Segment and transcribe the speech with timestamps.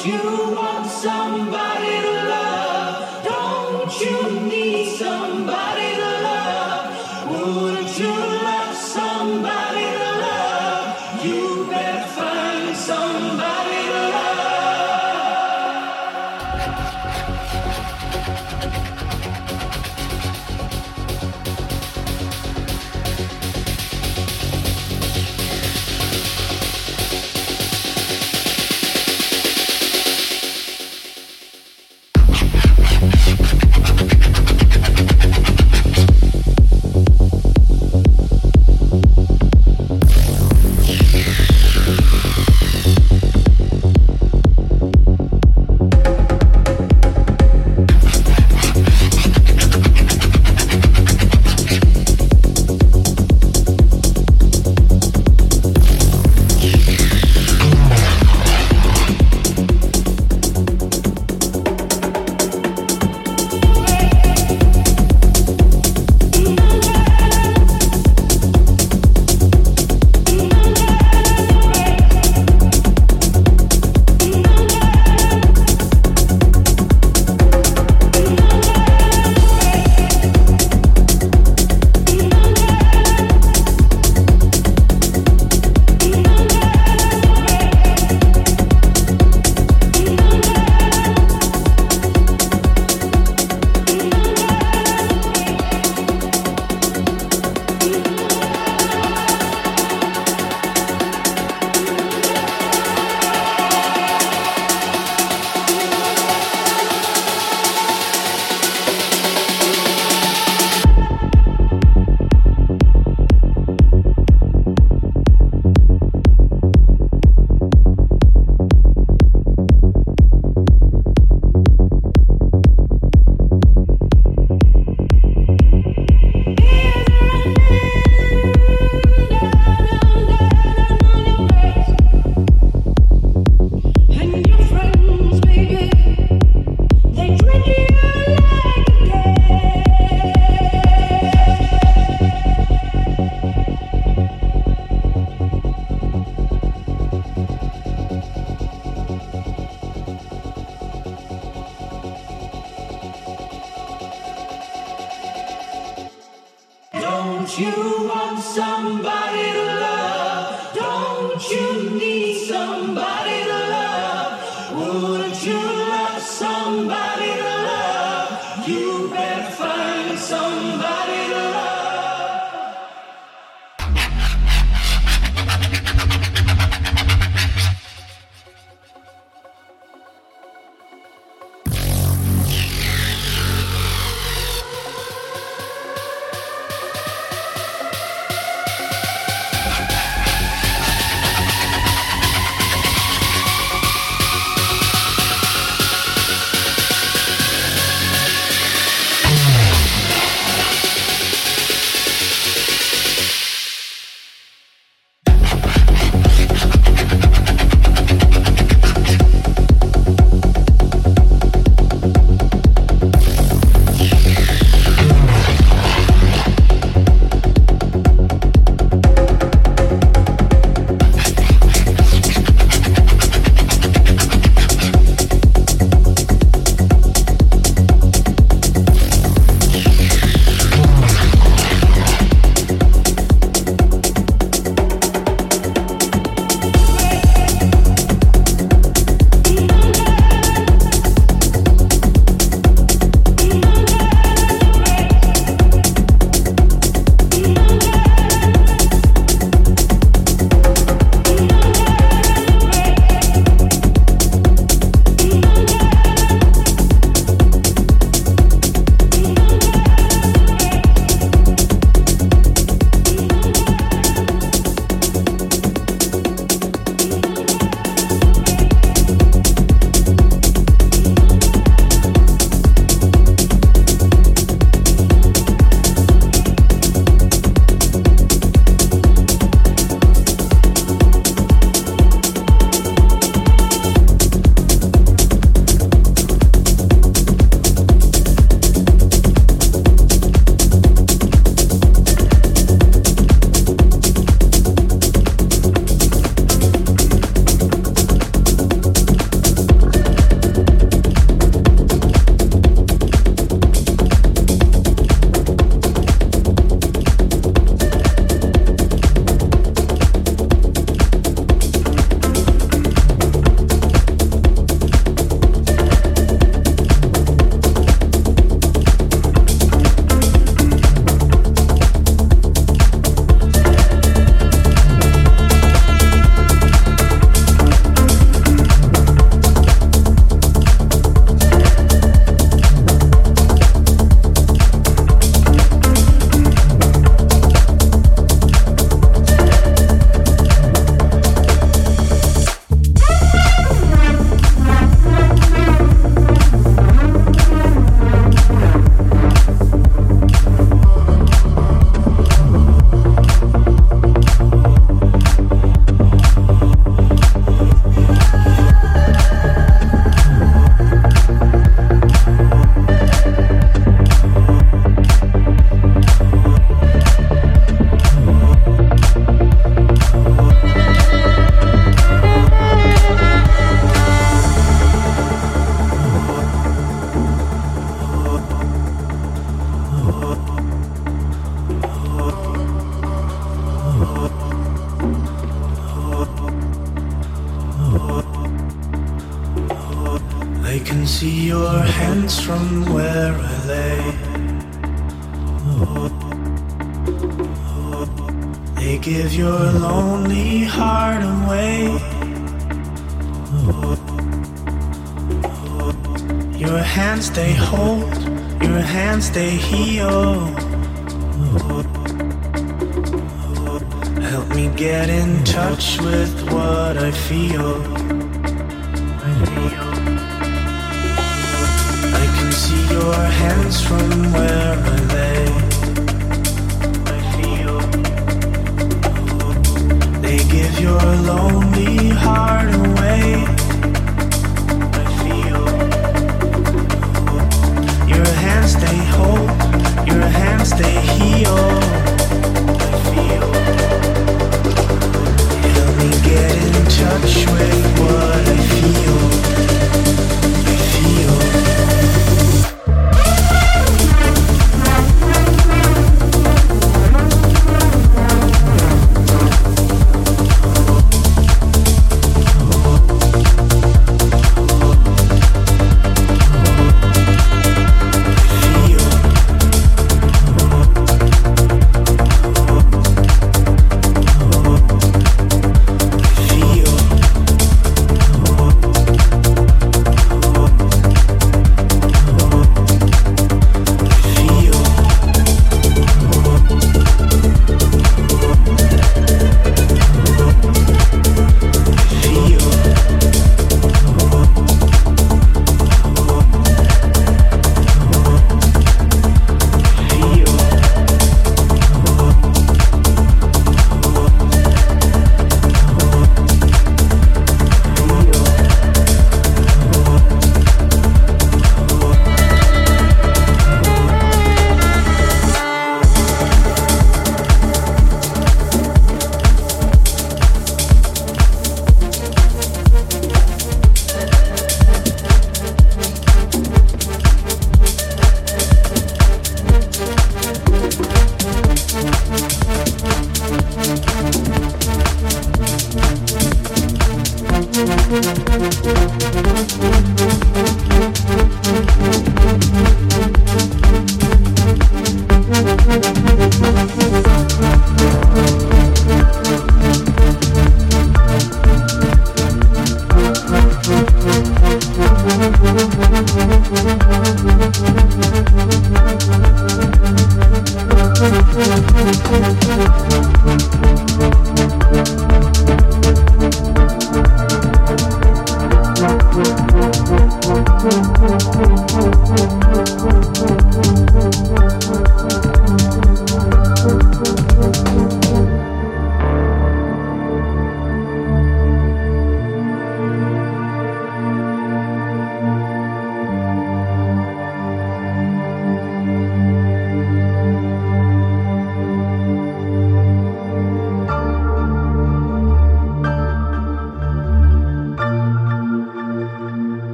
[0.00, 3.24] You want somebody to love?
[3.24, 7.30] Don't you need somebody to love?
[7.30, 8.31] Wouldn't you?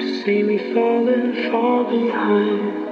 [0.00, 2.84] to see me falling far behind.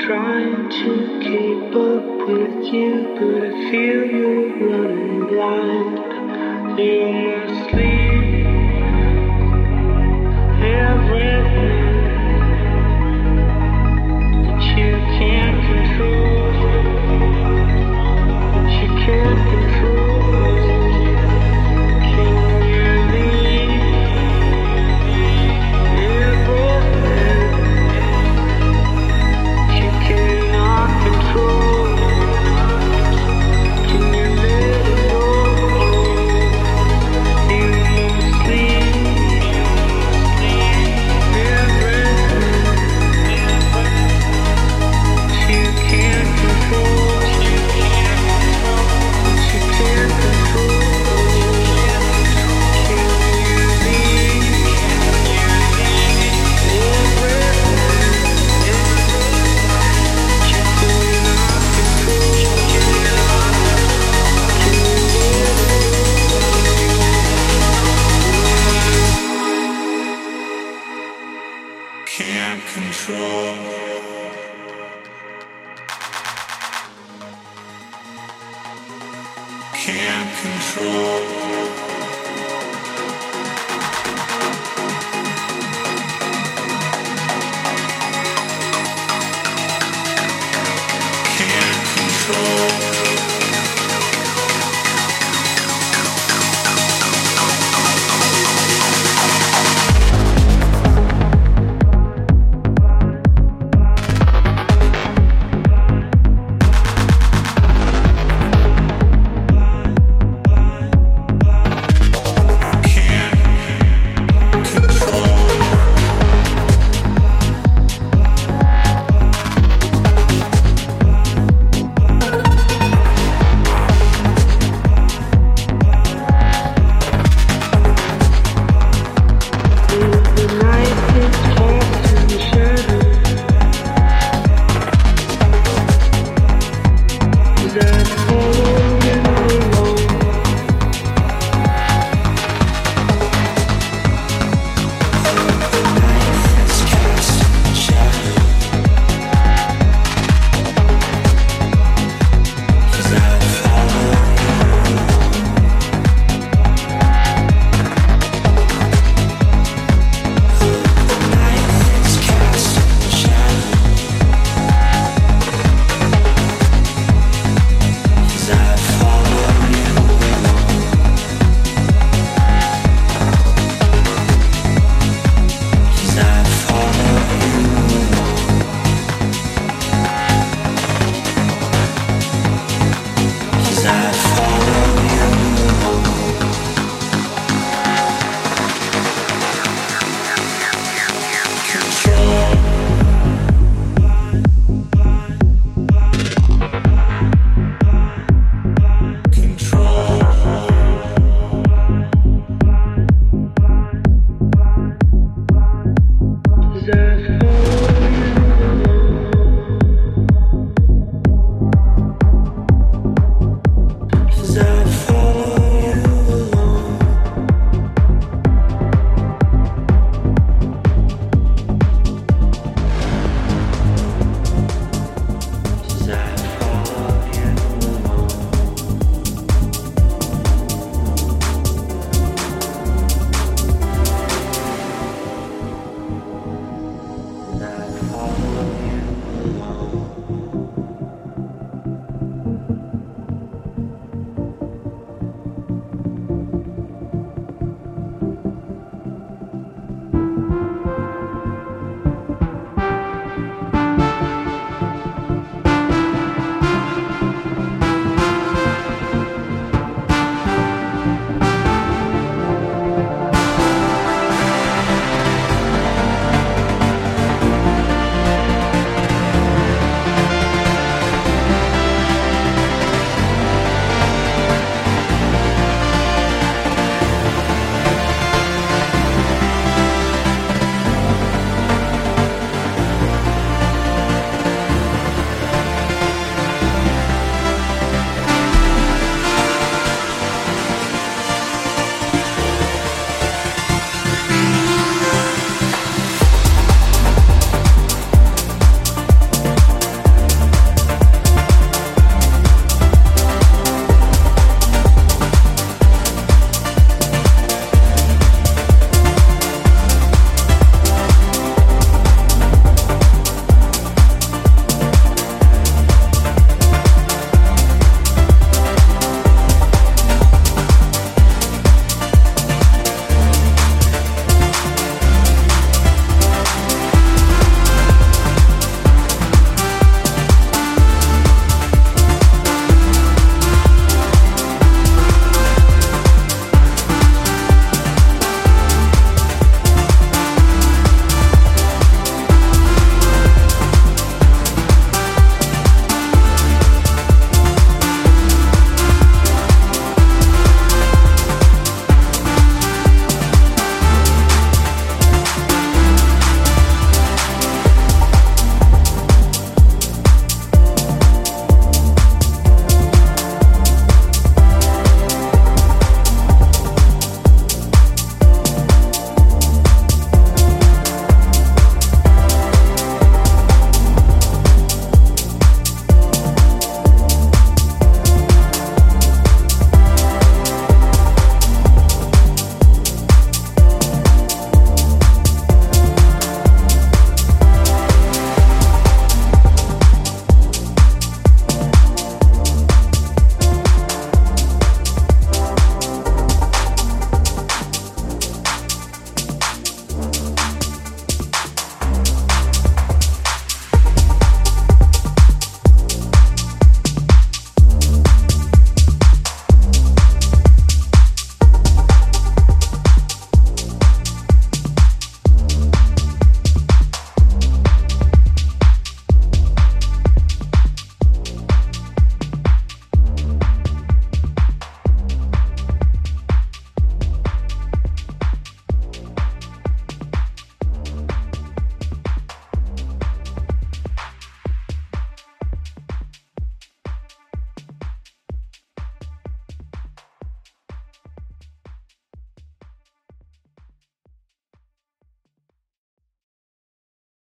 [0.00, 0.90] Trying to
[1.22, 4.28] keep up with you, but I feel you
[4.70, 6.78] running blind.
[6.78, 8.46] You must leave
[10.62, 11.53] everything.